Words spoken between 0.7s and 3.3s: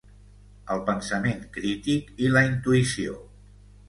el pensament crític i la intuïció